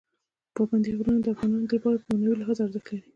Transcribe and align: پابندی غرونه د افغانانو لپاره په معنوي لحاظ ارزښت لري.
پابندی 0.55 0.91
غرونه 0.97 1.19
د 1.21 1.27
افغانانو 1.33 1.67
لپاره 1.73 1.97
په 1.99 2.05
معنوي 2.11 2.35
لحاظ 2.37 2.57
ارزښت 2.65 2.87
لري. 2.91 3.09